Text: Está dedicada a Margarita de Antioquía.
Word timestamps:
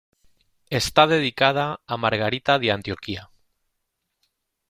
Está 0.71 1.05
dedicada 1.05 1.79
a 1.85 1.95
Margarita 1.95 2.57
de 2.57 2.71
Antioquía. 2.71 3.29